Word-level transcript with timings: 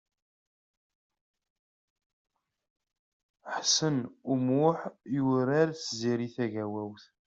Ḥsen 3.55 3.97
U 4.31 4.33
Muḥ 4.45 4.79
yurar 5.15 5.69
s 5.73 5.77
Tiziri 5.87 6.27
Tagawawt. 6.35 7.05